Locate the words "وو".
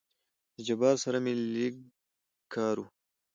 2.79-2.87